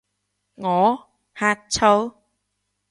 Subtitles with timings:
[0.55, 1.09] 我？
[1.35, 2.15] 呷醋？